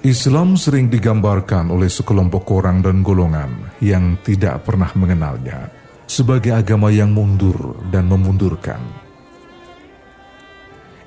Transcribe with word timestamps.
Islam 0.00 0.56
sering 0.56 0.88
digambarkan 0.88 1.68
oleh 1.68 1.92
sekelompok 1.92 2.48
orang 2.56 2.80
dan 2.80 3.04
golongan 3.04 3.76
yang 3.84 4.16
tidak 4.24 4.64
pernah 4.64 4.88
mengenalnya 4.96 5.68
sebagai 6.08 6.56
agama 6.56 6.88
yang 6.88 7.12
mundur 7.12 7.76
dan 7.92 8.08
memundurkan. 8.08 8.80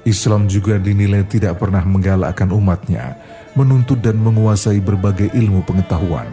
Islam 0.06 0.46
juga 0.46 0.78
dinilai 0.78 1.26
tidak 1.26 1.58
pernah 1.58 1.82
menggalakkan 1.82 2.54
umatnya 2.54 3.18
menuntut 3.58 3.98
dan 3.98 4.14
menguasai 4.22 4.78
berbagai 4.78 5.34
ilmu 5.34 5.66
pengetahuan. 5.66 6.30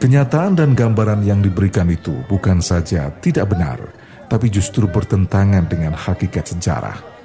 Kenyataan 0.00 0.56
dan 0.56 0.72
gambaran 0.72 1.20
yang 1.20 1.44
diberikan 1.44 1.92
itu 1.92 2.16
bukan 2.32 2.64
saja 2.64 3.12
tidak 3.20 3.52
benar, 3.52 3.92
tapi 4.32 4.48
justru 4.48 4.88
bertentangan 4.88 5.68
dengan 5.68 5.92
hakikat 5.92 6.56
sejarah. 6.56 7.15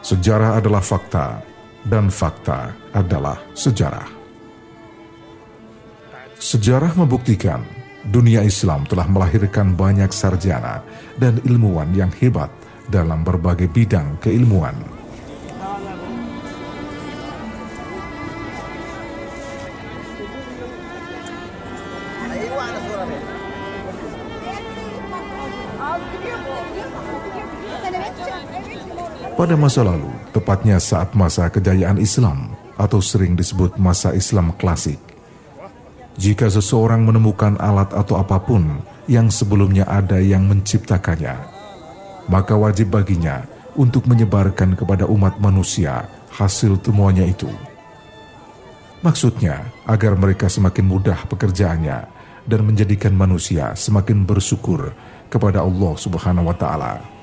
Sejarah 0.00 0.56
adalah 0.56 0.80
fakta, 0.80 1.44
dan 1.84 2.08
fakta 2.08 2.72
adalah 2.96 3.36
sejarah. 3.52 4.08
Sejarah 6.40 6.96
membuktikan 6.96 7.60
dunia 8.08 8.40
Islam 8.40 8.88
telah 8.88 9.04
melahirkan 9.04 9.76
banyak 9.76 10.08
sarjana 10.08 10.80
dan 11.20 11.36
ilmuwan 11.44 11.92
yang 11.92 12.08
hebat 12.16 12.48
dalam 12.88 13.20
berbagai 13.20 13.68
bidang 13.68 14.16
keilmuan. 14.24 14.72
Pada 29.40 29.56
masa 29.56 29.80
lalu, 29.80 30.12
tepatnya 30.36 30.76
saat 30.76 31.16
masa 31.16 31.48
kejayaan 31.48 31.96
Islam 31.96 32.52
atau 32.76 33.00
sering 33.00 33.32
disebut 33.32 33.80
masa 33.80 34.12
Islam 34.12 34.52
klasik, 34.52 35.00
jika 36.20 36.44
seseorang 36.52 37.00
menemukan 37.00 37.56
alat 37.56 37.88
atau 37.96 38.20
apa 38.20 38.36
pun 38.36 38.84
yang 39.08 39.32
sebelumnya 39.32 39.88
ada 39.88 40.20
yang 40.20 40.44
menciptakannya, 40.44 41.40
maka 42.28 42.52
wajib 42.52 42.92
baginya 42.92 43.48
untuk 43.80 44.04
menyebarkan 44.04 44.76
kepada 44.76 45.08
umat 45.08 45.40
manusia 45.40 46.04
hasil 46.36 46.76
temuannya 46.84 47.32
itu. 47.32 47.48
Maksudnya, 49.00 49.72
agar 49.88 50.20
mereka 50.20 50.52
semakin 50.52 50.84
mudah 50.84 51.16
pekerjaannya 51.32 51.98
dan 52.44 52.60
menjadikan 52.60 53.16
manusia 53.16 53.72
semakin 53.72 54.20
bersyukur 54.20 54.92
kepada 55.32 55.64
Allah 55.64 55.96
Subhanahu 55.96 56.52
wa 56.52 56.56
Ta'ala. 56.60 57.19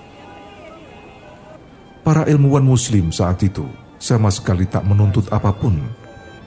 Para 2.08 2.24
ilmuwan 2.24 2.64
Muslim 2.64 3.12
saat 3.12 3.44
itu 3.44 3.68
sama 4.00 4.32
sekali 4.32 4.64
tak 4.64 4.88
menuntut 4.88 5.28
apa 5.28 5.52
pun, 5.52 5.76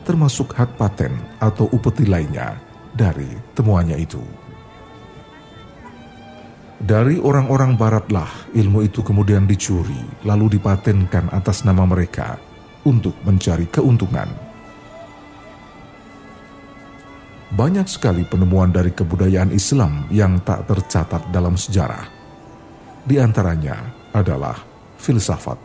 termasuk 0.09 0.57
hak 0.57 0.81
paten 0.81 1.13
atau 1.37 1.69
upeti 1.69 2.09
lainnya 2.09 2.57
dari 2.97 3.29
temuannya 3.53 4.01
itu. 4.01 4.25
Dari 6.81 7.21
orang-orang 7.21 7.77
Baratlah 7.77 8.49
ilmu 8.57 8.89
itu 8.89 9.05
kemudian 9.05 9.45
dicuri, 9.45 10.01
lalu 10.25 10.57
dipatenkan 10.57 11.29
atas 11.29 11.61
nama 11.69 11.85
mereka 11.85 12.41
untuk 12.89 13.13
mencari 13.29 13.69
keuntungan. 13.69 14.33
Banyak 17.53 17.85
sekali 17.85 18.25
penemuan 18.25 18.73
dari 18.73 18.97
kebudayaan 18.97 19.53
Islam 19.53 20.09
yang 20.09 20.41
tak 20.41 20.65
tercatat 20.73 21.29
dalam 21.29 21.61
sejarah. 21.61 22.09
Di 23.05 23.21
antaranya 23.21 23.77
adalah 24.17 24.70
filsafat, 25.01 25.57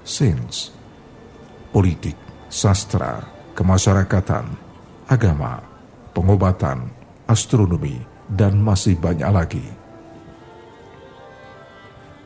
sains, 0.00 0.72
politik, 1.68 2.16
sastra, 2.48 3.20
kemasyarakatan, 3.52 4.48
agama, 5.04 5.60
pengobatan, 6.16 6.88
astronomi, 7.28 8.00
dan 8.32 8.56
masih 8.56 8.96
banyak 8.96 9.28
lagi. 9.28 9.66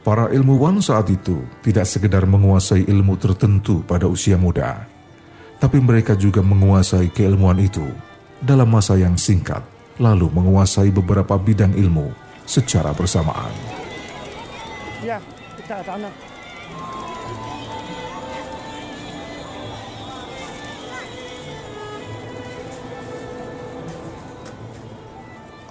Para 0.03 0.31
ilmuwan 0.35 0.83
saat 0.83 1.11
itu 1.11 1.47
tidak 1.63 1.87
sekedar 1.87 2.27
menguasai 2.27 2.87
ilmu 2.91 3.15
tertentu 3.19 3.87
pada 3.87 4.11
usia 4.11 4.35
muda, 4.35 4.87
tapi 5.63 5.79
mereka 5.79 6.19
juga 6.19 6.43
menguasai 6.43 7.07
keilmuan 7.15 7.59
itu 7.63 7.87
dalam 8.43 8.67
masa 8.67 8.99
yang 8.99 9.15
singkat, 9.15 9.63
lalu 10.03 10.27
menguasai 10.27 10.91
beberapa 10.91 11.39
bidang 11.39 11.79
ilmu 11.79 12.11
secara 12.43 12.91
bersamaan. 12.91 13.55
Ya, 15.07 15.23
kita 15.55 15.87
tanah. 15.87 16.32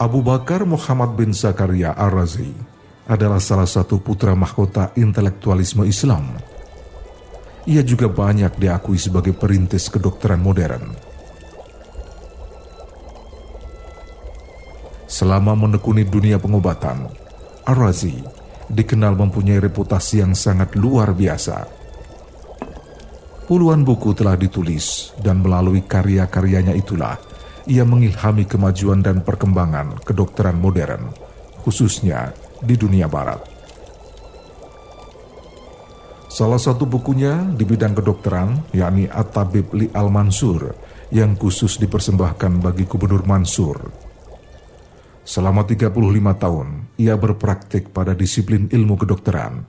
Abu 0.01 0.25
Bakar 0.25 0.65
Muhammad 0.65 1.13
bin 1.13 1.29
Zakaria 1.29 1.93
Ar-Razi 1.93 2.49
adalah 3.05 3.37
salah 3.37 3.69
satu 3.69 4.01
putra 4.01 4.33
mahkota 4.33 4.89
intelektualisme 4.97 5.85
Islam. 5.85 6.41
Ia 7.69 7.85
juga 7.85 8.09
banyak 8.09 8.57
diakui 8.57 8.97
sebagai 8.97 9.37
perintis 9.37 9.93
kedokteran 9.93 10.41
modern. 10.41 10.89
Selama 15.05 15.53
menekuni 15.53 16.01
dunia 16.01 16.41
pengobatan, 16.41 17.05
Ar-Razi 17.69 18.40
dikenal 18.71 19.19
mempunyai 19.19 19.59
reputasi 19.59 20.23
yang 20.23 20.31
sangat 20.31 20.79
luar 20.79 21.11
biasa. 21.11 21.67
Puluhan 23.51 23.83
buku 23.83 24.15
telah 24.15 24.39
ditulis 24.39 25.11
dan 25.19 25.43
melalui 25.43 25.83
karya-karyanya 25.83 26.71
itulah 26.71 27.19
ia 27.67 27.83
mengilhami 27.83 28.47
kemajuan 28.47 29.03
dan 29.03 29.21
perkembangan 29.21 29.99
kedokteran 30.01 30.57
modern, 30.57 31.11
khususnya 31.61 32.31
di 32.63 32.79
dunia 32.79 33.05
barat. 33.11 33.43
Salah 36.31 36.57
satu 36.57 36.87
bukunya 36.87 37.43
di 37.43 37.67
bidang 37.67 37.91
kedokteran, 37.91 38.71
yakni 38.71 39.03
At-Tabib 39.03 39.75
Li 39.75 39.91
Al-Mansur, 39.91 40.71
yang 41.11 41.35
khusus 41.35 41.75
dipersembahkan 41.75 42.63
bagi 42.63 42.87
Gubernur 42.87 43.27
Mansur. 43.27 43.91
Selama 45.27 45.67
35 45.67 45.91
tahun, 46.39 46.80
ia 47.01 47.17
berpraktik 47.17 47.89
pada 47.89 48.13
disiplin 48.13 48.69
ilmu 48.69 48.93
kedokteran. 49.01 49.65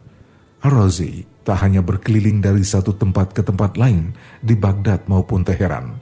Ar-Razi 0.63 1.25
tak 1.43 1.65
hanya 1.65 1.83
berkeliling 1.83 2.39
dari 2.39 2.63
satu 2.63 2.95
tempat 2.95 3.35
ke 3.35 3.43
tempat 3.43 3.75
lain 3.75 4.15
di 4.39 4.55
Baghdad 4.55 5.11
maupun 5.11 5.43
Teheran, 5.43 5.99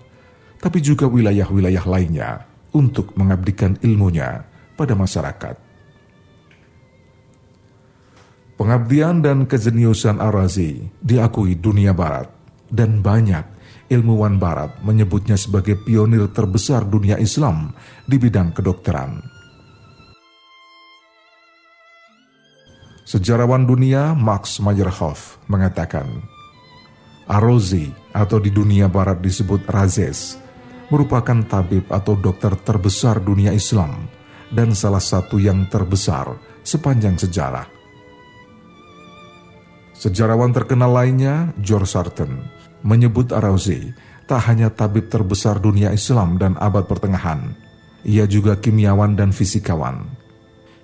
tapi 0.61 0.85
juga 0.85 1.09
wilayah-wilayah 1.09 1.85
lainnya 1.89 2.45
untuk 2.77 3.17
mengabdikan 3.17 3.81
ilmunya 3.81 4.45
pada 4.77 4.93
masyarakat. 4.93 5.57
Pengabdian 8.61 9.25
dan 9.25 9.49
kejeniusan 9.49 10.21
Arazi 10.21 10.85
diakui 11.01 11.57
dunia 11.57 11.97
barat 11.97 12.29
dan 12.69 13.01
banyak 13.01 13.49
ilmuwan 13.89 14.37
barat 14.37 14.77
menyebutnya 14.85 15.41
sebagai 15.41 15.81
pionir 15.81 16.29
terbesar 16.29 16.85
dunia 16.85 17.17
Islam 17.17 17.73
di 18.05 18.21
bidang 18.21 18.53
kedokteran. 18.53 19.40
Sejarawan 23.11 23.67
dunia 23.67 24.15
Max 24.15 24.63
Meyerhoff 24.63 25.43
mengatakan, 25.51 26.23
Arozi 27.27 27.91
atau 28.15 28.39
di 28.39 28.55
dunia 28.55 28.87
barat 28.87 29.19
disebut 29.19 29.67
Razes 29.67 30.39
merupakan 30.95 31.43
tabib 31.43 31.91
atau 31.91 32.15
dokter 32.15 32.55
terbesar 32.63 33.19
dunia 33.19 33.51
Islam 33.51 34.07
dan 34.55 34.79
salah 34.79 35.03
satu 35.03 35.43
yang 35.43 35.67
terbesar 35.67 36.39
sepanjang 36.63 37.19
sejarah. 37.19 37.67
Sejarawan 39.91 40.55
terkenal 40.55 40.95
lainnya, 40.95 41.51
George 41.59 41.91
Sarton, 41.91 42.47
menyebut 42.87 43.35
Arauzi 43.35 43.91
tak 44.31 44.47
hanya 44.47 44.71
tabib 44.71 45.11
terbesar 45.11 45.59
dunia 45.59 45.91
Islam 45.91 46.39
dan 46.39 46.55
abad 46.63 46.87
pertengahan, 46.87 47.59
ia 48.07 48.23
juga 48.31 48.55
kimiawan 48.55 49.19
dan 49.19 49.35
fisikawan. 49.35 50.20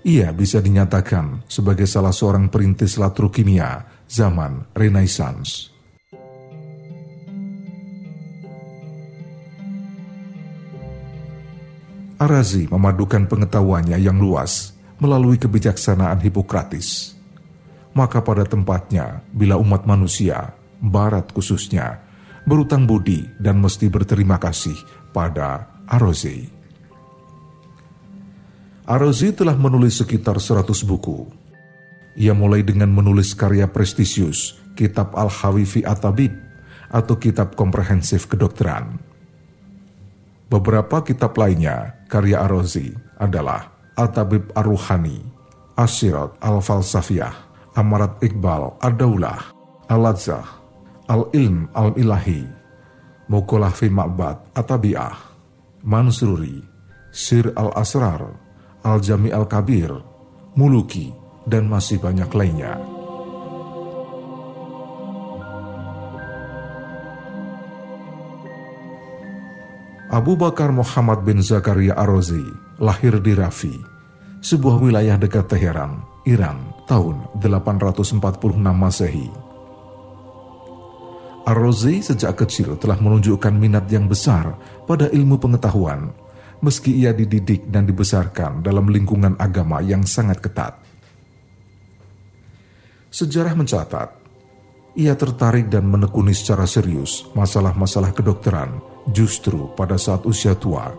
Ia 0.05 0.29
bisa 0.29 0.61
dinyatakan 0.61 1.49
sebagai 1.49 1.89
salah 1.89 2.13
seorang 2.13 2.53
perintis 2.53 3.01
latrokimia 3.01 4.05
zaman 4.05 4.69
Renaissance. 4.77 5.73
Arazi 12.17 12.65
memadukan 12.65 13.29
pengetahuannya 13.29 14.01
yang 14.01 14.17
luas 14.17 14.73
melalui 14.97 15.37
kebijaksanaan 15.37 16.17
Hipokratis. 16.25 17.13
Maka 17.93 18.25
pada 18.25 18.41
tempatnya, 18.41 19.21
bila 19.29 19.57
umat 19.61 19.85
manusia, 19.85 20.53
barat 20.81 21.29
khususnya, 21.29 22.01
berutang 22.49 22.89
budi 22.89 23.21
dan 23.37 23.61
mesti 23.61 23.85
berterima 23.89 24.41
kasih 24.41 24.77
pada 25.13 25.69
Arozi. 25.85 26.56
Arozi 28.87 29.35
telah 29.35 29.59
menulis 29.59 29.99
sekitar 29.99 30.39
100 30.39 30.63
buku. 30.87 31.27
Ia 32.15 32.31
mulai 32.31 32.63
dengan 32.63 32.87
menulis 32.87 33.35
karya 33.35 33.67
prestisius, 33.67 34.55
Kitab 34.79 35.11
Al-Hawifi 35.11 35.83
Atabib, 35.83 36.31
atau 36.87 37.19
Kitab 37.19 37.59
Komprehensif 37.59 38.31
Kedokteran. 38.31 38.95
Beberapa 40.47 41.03
kitab 41.03 41.35
lainnya, 41.35 42.07
karya 42.07 42.47
Arozi, 42.47 42.95
adalah 43.19 43.67
Al-Tabib 43.99 44.55
Ar-Ruhani, 44.55 45.19
Asyirat 45.75 46.39
Al-Falsafiyah, 46.39 47.35
Amarat 47.75 48.23
Iqbal 48.23 48.79
Ad-Daulah, 48.79 49.51
Al-Ladzah, 49.91 50.47
Al-Ilm 51.11 51.75
Al-Ilahi, 51.75 52.47
Mukolah 53.27 53.75
fi 53.75 53.91
Ma'bad 53.91 54.55
Atabi'ah, 54.55 55.19
Mansuri, 55.83 56.63
Sir 57.11 57.51
Al-Asrar, 57.51 58.46
Al-Jami 58.87 59.35
Al-Kabir, 59.35 59.91
Muluki, 60.55 61.11
dan 61.43 61.67
masih 61.67 61.99
banyak 61.99 62.31
lainnya. 62.31 62.79
Abu 70.07 70.39
Bakar 70.39 70.71
Muhammad 70.71 71.27
bin 71.27 71.43
Zakaria 71.43 71.91
Arozi 71.99 72.39
lahir 72.79 73.19
di 73.19 73.35
Rafi, 73.35 73.75
sebuah 74.39 74.79
wilayah 74.79 75.19
dekat 75.19 75.51
Teheran, 75.51 75.99
Iran, 76.23 76.71
tahun 76.87 77.27
846 77.43 78.23
Masehi. 78.71 79.27
Ar-Razi 81.47 82.03
sejak 82.03 82.43
kecil 82.43 82.75
telah 82.75 82.99
menunjukkan 82.99 83.55
minat 83.55 83.87
yang 83.87 84.07
besar 84.07 84.55
pada 84.83 85.07
ilmu 85.11 85.39
pengetahuan, 85.39 86.11
meski 86.63 86.93
ia 86.93 87.13
dididik 87.13 87.69
dan 87.69 87.85
dibesarkan 87.85 88.65
dalam 88.65 88.89
lingkungan 88.89 89.37
agama 89.37 89.81
yang 89.83 90.05
sangat 90.05 90.41
ketat. 90.41 90.73
Sejarah 93.07 93.53
mencatat, 93.57 94.09
ia 94.97 95.13
tertarik 95.13 95.69
dan 95.69 95.89
menekuni 95.89 96.33
secara 96.33 96.65
serius 96.65 97.29
masalah-masalah 97.33 98.13
kedokteran 98.13 98.81
justru 99.09 99.69
pada 99.77 99.95
saat 99.95 100.25
usia 100.25 100.57
tua. 100.57 100.91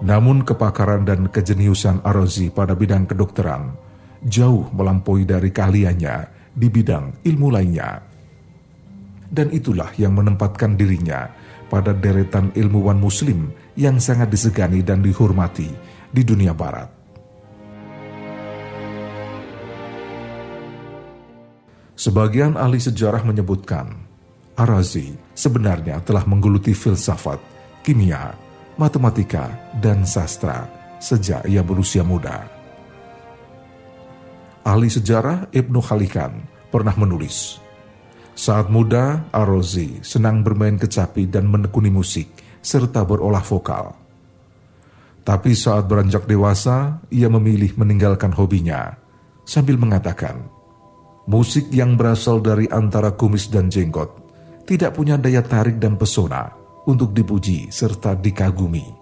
Namun 0.00 0.46
kepakaran 0.48 1.04
dan 1.04 1.28
kejeniusan 1.28 2.00
Ar-Razi 2.00 2.48
pada 2.48 2.72
bidang 2.72 3.04
kedokteran 3.04 3.76
jauh 4.24 4.72
melampaui 4.72 5.28
dari 5.28 5.52
keahliannya 5.52 6.16
di 6.56 6.66
bidang 6.72 7.20
ilmu 7.22 7.48
lainnya 7.52 8.10
dan 9.30 9.48
itulah 9.54 9.94
yang 9.96 10.18
menempatkan 10.18 10.74
dirinya 10.74 11.30
pada 11.70 11.94
deretan 11.94 12.50
ilmuwan 12.58 12.98
muslim 12.98 13.54
yang 13.78 14.02
sangat 14.02 14.30
disegani 14.30 14.82
dan 14.82 15.02
dihormati 15.02 15.68
di 16.10 16.22
dunia 16.22 16.54
barat. 16.54 16.88
Sebagian 21.94 22.56
ahli 22.56 22.80
sejarah 22.80 23.20
menyebutkan, 23.28 23.92
Arazi 24.56 25.12
sebenarnya 25.36 26.00
telah 26.00 26.24
menggeluti 26.24 26.72
filsafat, 26.72 27.36
kimia, 27.84 28.32
matematika, 28.80 29.52
dan 29.84 30.08
sastra 30.08 30.64
sejak 30.96 31.44
ia 31.44 31.60
berusia 31.60 32.00
muda. 32.00 32.48
Ahli 34.64 34.88
sejarah 34.88 35.52
Ibnu 35.52 35.80
Khalikan 35.84 36.40
pernah 36.72 36.96
menulis, 36.96 37.60
saat 38.40 38.72
muda, 38.72 39.28
Arozi 39.36 40.00
senang 40.00 40.40
bermain 40.40 40.80
kecapi 40.80 41.28
dan 41.28 41.44
menekuni 41.44 41.92
musik, 41.92 42.39
serta 42.60 43.04
berolah 43.04 43.44
vokal. 43.44 43.96
Tapi 45.20 45.52
saat 45.52 45.84
beranjak 45.84 46.24
dewasa, 46.24 47.04
ia 47.12 47.28
memilih 47.28 47.76
meninggalkan 47.76 48.32
hobinya, 48.32 48.96
sambil 49.44 49.76
mengatakan, 49.76 50.48
musik 51.28 51.68
yang 51.72 51.96
berasal 51.96 52.40
dari 52.40 52.64
antara 52.72 53.12
kumis 53.12 53.52
dan 53.52 53.68
jenggot 53.68 54.08
tidak 54.64 54.96
punya 54.96 55.20
daya 55.20 55.44
tarik 55.44 55.76
dan 55.76 56.00
pesona 56.00 56.48
untuk 56.88 57.12
dipuji 57.12 57.68
serta 57.68 58.16
dikagumi. 58.16 58.96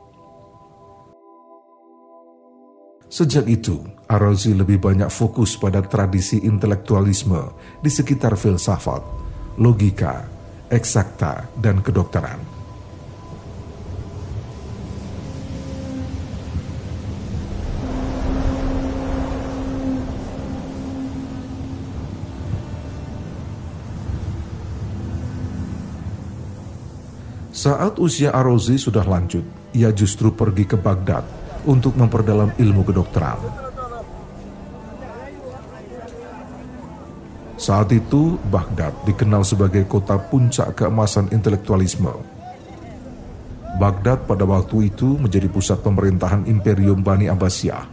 Sejak 3.09 3.49
itu, 3.49 3.81
Arozi 4.05 4.53
lebih 4.53 4.77
banyak 4.85 5.09
fokus 5.09 5.57
pada 5.57 5.81
tradisi 5.81 6.45
intelektualisme 6.45 7.41
di 7.81 7.89
sekitar 7.89 8.37
filsafat 8.37 9.01
logika, 9.59 10.23
eksakta, 10.71 11.51
dan 11.59 11.83
kedokteran. 11.83 12.58
Saat 27.59 27.99
usia 27.99 28.31
Arozi 28.31 28.79
sudah 28.79 29.03
lanjut, 29.03 29.43
ia 29.75 29.91
justru 29.91 30.31
pergi 30.31 30.63
ke 30.63 30.79
Baghdad 30.79 31.27
untuk 31.67 31.99
memperdalam 31.99 32.55
ilmu 32.55 32.87
kedokteran. 32.87 33.35
Saat 37.59 37.91
itu, 37.91 38.39
Baghdad 38.47 38.95
dikenal 39.03 39.43
sebagai 39.43 39.91
kota 39.91 40.23
puncak 40.23 40.79
keemasan 40.79 41.35
intelektualisme. 41.35 42.15
Baghdad 43.83 44.23
pada 44.31 44.47
waktu 44.47 44.95
itu 44.95 45.19
menjadi 45.19 45.51
pusat 45.51 45.83
pemerintahan 45.83 46.47
Imperium 46.47 47.03
Bani 47.03 47.27
Abbasiyah 47.27 47.91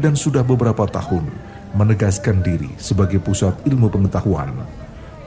dan 0.00 0.16
sudah 0.16 0.40
beberapa 0.40 0.88
tahun 0.88 1.28
menegaskan 1.76 2.40
diri 2.40 2.72
sebagai 2.80 3.20
pusat 3.20 3.60
ilmu 3.68 3.92
pengetahuan, 3.92 4.56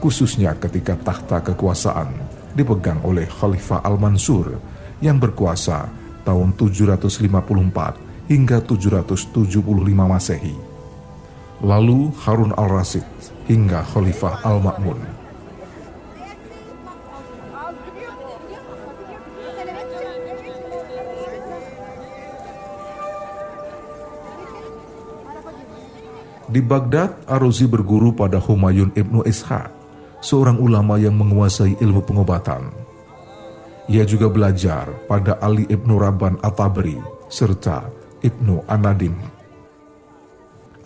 khususnya 0.02 0.58
ketika 0.58 0.98
tahta 0.98 1.38
kekuasaan 1.38 2.25
dipegang 2.56 3.04
oleh 3.04 3.28
Khalifah 3.28 3.84
Al-Mansur 3.84 4.56
yang 5.04 5.20
berkuasa 5.20 5.92
tahun 6.24 6.56
754 6.56 8.32
hingga 8.32 8.58
775 8.64 9.60
Masehi. 9.92 10.56
Lalu 11.60 12.10
Harun 12.24 12.56
al-Rasid 12.56 13.04
hingga 13.46 13.84
Khalifah 13.84 14.40
Al-Ma'mun. 14.42 15.16
Di 26.46 26.64
Baghdad, 26.64 27.20
Arozi 27.28 27.68
berguru 27.68 28.16
pada 28.16 28.40
Humayun 28.40 28.88
ibnu 28.96 29.20
Ishaq, 29.28 29.75
seorang 30.26 30.58
ulama 30.58 30.98
yang 30.98 31.14
menguasai 31.14 31.78
ilmu 31.78 32.02
pengobatan. 32.02 32.74
Ia 33.86 34.02
juga 34.02 34.26
belajar 34.26 34.90
pada 35.06 35.38
Ali 35.38 35.62
ibnu 35.70 35.94
Rabban 35.94 36.42
At-Tabri 36.42 36.98
serta 37.30 37.86
ibnu 38.26 38.66
Anadim 38.66 39.14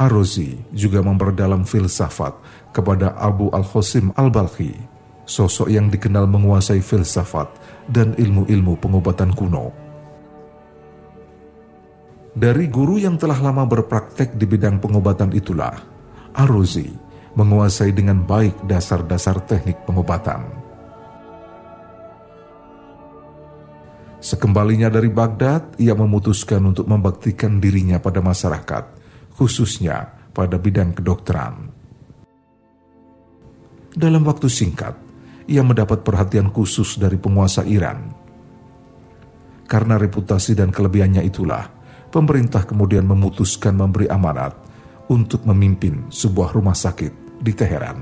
Arozi 0.00 0.56
juga 0.73 1.04
memperdalam 1.04 1.68
filsafat 1.68 2.32
kepada 2.73 3.12
Abu 3.20 3.52
Al-Khosim 3.52 4.16
Al-Balkhi, 4.16 4.73
sosok 5.28 5.68
yang 5.68 5.92
dikenal 5.92 6.25
menguasai 6.25 6.80
filsafat 6.80 7.52
dan 7.85 8.16
ilmu-ilmu 8.16 8.80
pengobatan 8.80 9.37
kuno. 9.37 9.68
Dari 12.32 12.64
guru 12.73 12.97
yang 12.97 13.20
telah 13.20 13.37
lama 13.44 13.68
berpraktek 13.68 14.40
di 14.40 14.49
bidang 14.49 14.80
pengobatan 14.80 15.37
itulah, 15.37 15.76
Arozi 16.32 16.88
menguasai 17.35 17.95
dengan 17.95 18.23
baik 18.27 18.67
dasar-dasar 18.67 19.43
teknik 19.47 19.83
pengobatan. 19.87 20.47
Sekembalinya 24.21 24.93
dari 24.93 25.09
Baghdad, 25.09 25.81
ia 25.81 25.97
memutuskan 25.97 26.61
untuk 26.69 26.85
membaktikan 26.85 27.57
dirinya 27.57 27.97
pada 27.97 28.21
masyarakat 28.21 29.01
khususnya 29.41 30.29
pada 30.37 30.61
bidang 30.61 30.93
kedokteran. 30.93 31.73
Dalam 33.97 34.23
waktu 34.29 34.53
singkat, 34.53 34.93
ia 35.49 35.65
mendapat 35.65 36.05
perhatian 36.05 36.53
khusus 36.53 37.01
dari 37.01 37.17
penguasa 37.17 37.65
Iran. 37.65 38.13
Karena 39.65 39.97
reputasi 39.97 40.53
dan 40.53 40.69
kelebihannya 40.69 41.25
itulah, 41.25 41.65
pemerintah 42.13 42.69
kemudian 42.69 43.09
memutuskan 43.09 43.81
memberi 43.81 44.13
amanat 44.13 44.70
untuk 45.11 45.43
memimpin 45.43 46.07
sebuah 46.09 46.55
rumah 46.55 46.79
sakit 46.79 47.43
di 47.43 47.50
Teheran. 47.50 47.99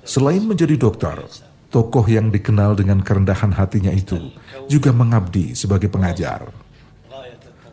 Selain 0.00 0.42
menjadi 0.42 0.74
dokter, 0.80 1.20
tokoh 1.68 2.02
yang 2.08 2.32
dikenal 2.32 2.72
dengan 2.74 3.04
kerendahan 3.04 3.52
hatinya 3.52 3.92
itu 3.92 4.32
juga 4.64 4.90
mengabdi 4.96 5.52
sebagai 5.52 5.92
pengajar. 5.92 6.48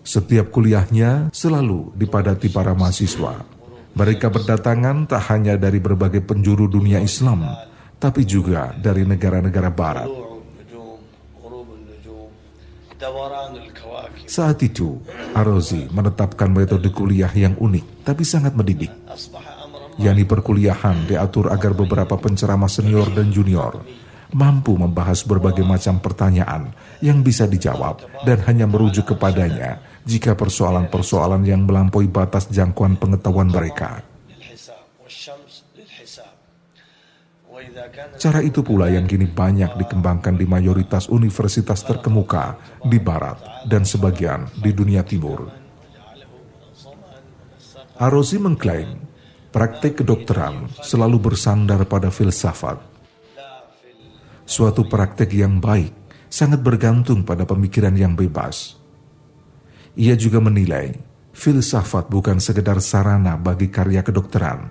Setiap 0.03 0.51
kuliahnya 0.51 1.31
selalu 1.31 1.95
dipadati 1.95 2.51
para 2.51 2.75
mahasiswa. 2.75 3.43
Mereka 3.97 4.29
berdatangan 4.29 5.09
tak 5.09 5.23
hanya 5.33 5.57
dari 5.57 5.81
berbagai 5.81 6.21
penjuru 6.21 6.69
dunia 6.69 7.01
Islam, 7.01 7.47
tapi 7.97 8.23
juga 8.27 8.75
dari 8.77 9.03
negara-negara 9.03 9.73
barat. 9.73 10.26
Saat 14.25 14.57
itu, 14.65 14.97
Arozi 15.37 15.85
menetapkan 15.93 16.49
metode 16.49 16.89
kuliah 16.89 17.29
yang 17.29 17.53
unik 17.57 18.05
tapi 18.05 18.23
sangat 18.25 18.57
mendidik. 18.57 18.89
yakni 19.97 20.29
perkuliahan 20.29 21.09
diatur 21.09 21.49
agar 21.49 21.73
beberapa 21.73 22.21
penceramah 22.21 22.69
senior 22.69 23.09
dan 23.17 23.33
junior 23.33 23.81
mampu 24.33 24.75
membahas 24.75 25.23
berbagai 25.23 25.63
macam 25.63 26.03
pertanyaan 26.03 26.75
yang 26.99 27.23
bisa 27.23 27.47
dijawab 27.47 28.03
dan 28.27 28.43
hanya 28.43 28.67
merujuk 28.67 29.15
kepadanya 29.15 29.79
jika 30.03 30.35
persoalan-persoalan 30.35 31.43
yang 31.47 31.63
melampaui 31.63 32.11
batas 32.11 32.51
jangkauan 32.51 32.99
pengetahuan 32.99 33.47
mereka. 33.47 34.03
Cara 37.97 38.45
itu 38.45 38.61
pula 38.61 38.93
yang 38.93 39.09
kini 39.09 39.25
banyak 39.25 39.73
dikembangkan 39.77 40.37
di 40.37 40.45
mayoritas 40.45 41.09
universitas 41.09 41.81
terkemuka 41.81 42.57
di 42.85 43.01
barat 43.01 43.41
dan 43.65 43.81
sebagian 43.81 44.45
di 44.57 44.69
dunia 44.69 45.01
timur. 45.01 45.49
Arozi 47.97 48.37
mengklaim 48.37 49.01
praktek 49.49 50.05
kedokteran 50.05 50.69
selalu 50.85 51.17
bersandar 51.17 51.81
pada 51.89 52.13
filsafat. 52.13 52.77
Suatu 54.45 54.85
praktek 54.85 55.33
yang 55.33 55.57
baik 55.57 55.91
sangat 56.29 56.61
bergantung 56.61 57.25
pada 57.25 57.49
pemikiran 57.49 57.97
yang 57.97 58.13
bebas. 58.13 58.77
Ia 59.97 60.13
juga 60.13 60.37
menilai 60.37 60.93
filsafat 61.33 62.05
bukan 62.13 62.37
sekedar 62.37 62.77
sarana 62.77 63.33
bagi 63.33 63.73
karya 63.73 64.05
kedokteran, 64.05 64.69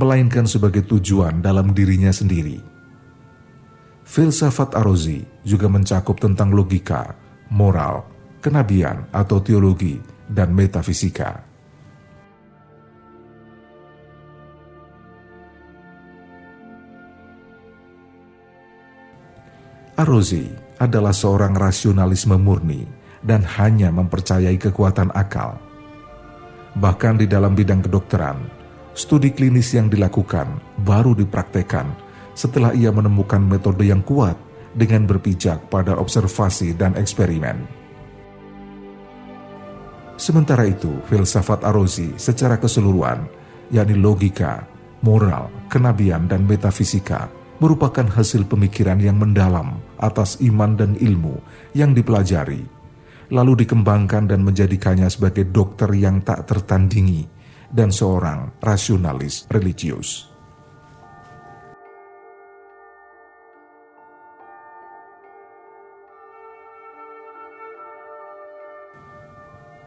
melainkan 0.00 0.48
sebagai 0.48 0.88
tujuan 0.88 1.44
dalam 1.44 1.76
dirinya 1.76 2.08
sendiri. 2.08 2.56
Filsafat 4.08 4.72
Arozi 4.74 5.20
juga 5.44 5.68
mencakup 5.68 6.16
tentang 6.16 6.50
logika, 6.56 7.12
moral, 7.52 8.08
kenabian 8.40 9.04
atau 9.12 9.38
teologi, 9.44 10.00
dan 10.24 10.56
metafisika. 10.56 11.44
Arozi 20.00 20.48
adalah 20.80 21.12
seorang 21.12 21.52
rasionalisme 21.52 22.40
murni 22.40 22.88
dan 23.20 23.44
hanya 23.44 23.92
mempercayai 23.92 24.56
kekuatan 24.56 25.12
akal. 25.12 25.60
Bahkan 26.72 27.20
di 27.20 27.26
dalam 27.28 27.52
bidang 27.52 27.84
kedokteran, 27.84 28.59
Studi 29.00 29.32
klinis 29.32 29.72
yang 29.72 29.88
dilakukan 29.88 30.60
baru 30.84 31.16
dipraktekkan 31.16 31.88
setelah 32.36 32.76
ia 32.76 32.92
menemukan 32.92 33.40
metode 33.40 33.88
yang 33.88 34.04
kuat 34.04 34.36
dengan 34.76 35.08
berpijak 35.08 35.72
pada 35.72 35.96
observasi 35.96 36.76
dan 36.76 36.92
eksperimen. 37.00 37.64
Sementara 40.20 40.68
itu, 40.68 41.00
filsafat 41.08 41.64
Arozi 41.64 42.12
secara 42.20 42.60
keseluruhan, 42.60 43.24
yakni 43.72 43.96
logika, 43.96 44.68
moral, 45.00 45.48
kenabian, 45.72 46.28
dan 46.28 46.44
metafisika, 46.44 47.32
merupakan 47.56 48.04
hasil 48.04 48.44
pemikiran 48.44 49.00
yang 49.00 49.16
mendalam 49.16 49.80
atas 49.96 50.36
iman 50.44 50.76
dan 50.76 50.92
ilmu 51.00 51.40
yang 51.72 51.96
dipelajari, 51.96 52.68
lalu 53.32 53.64
dikembangkan 53.64 54.28
dan 54.28 54.44
menjadikannya 54.44 55.08
sebagai 55.08 55.48
dokter 55.48 55.88
yang 55.96 56.20
tak 56.20 56.44
tertandingi 56.44 57.39
dan 57.70 57.94
seorang 57.94 58.50
rasionalis 58.58 59.46
religius. 59.50 60.30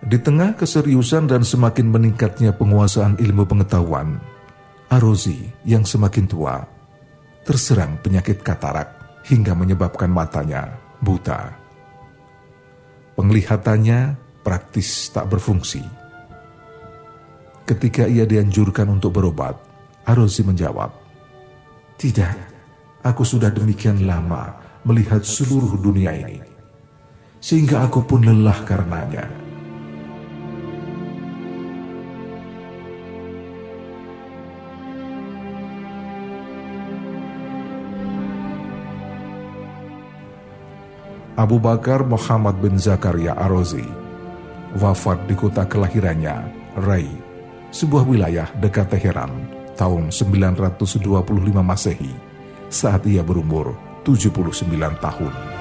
Di 0.04 0.20
tengah 0.20 0.60
keseriusan 0.60 1.32
dan 1.32 1.48
semakin 1.48 1.88
meningkatnya 1.88 2.52
penguasaan 2.52 3.16
ilmu 3.24 3.48
pengetahuan, 3.48 4.20
Arozi 4.92 5.48
yang 5.64 5.88
semakin 5.88 6.28
tua 6.28 6.60
terserang 7.48 7.98
penyakit 8.04 8.44
katarak 8.44 9.24
hingga 9.26 9.56
menyebabkan 9.56 10.12
matanya 10.12 10.76
buta. 11.00 11.56
Penglihatannya 13.16 14.20
praktis 14.44 15.08
tak 15.16 15.32
berfungsi 15.32 16.03
Ketika 17.64 18.04
ia 18.04 18.28
dianjurkan 18.28 18.92
untuk 18.92 19.16
berobat, 19.16 19.56
Arozi 20.04 20.44
menjawab, 20.44 20.92
Tidak, 21.96 22.36
aku 23.08 23.24
sudah 23.24 23.48
demikian 23.56 24.04
lama 24.04 24.52
melihat 24.84 25.24
seluruh 25.24 25.80
dunia 25.80 26.12
ini, 26.12 26.44
sehingga 27.40 27.88
aku 27.88 28.04
pun 28.04 28.28
lelah 28.28 28.60
karenanya. 28.68 29.24
Abu 41.40 41.64
Bakar 41.64 42.04
Muhammad 42.04 42.60
bin 42.60 42.76
Zakaria 42.76 43.40
Arozi 43.40 43.88
wafat 44.78 45.24
di 45.30 45.36
kota 45.38 45.66
kelahirannya, 45.66 46.36
Rai, 46.82 47.23
sebuah 47.74 48.06
wilayah 48.06 48.46
dekat 48.62 48.94
Teheran 48.94 49.50
tahun 49.74 50.14
925 50.14 51.02
Masehi 51.58 52.14
saat 52.70 53.02
ia 53.10 53.26
berumur 53.26 53.74
79 54.06 54.70
tahun. 55.02 55.53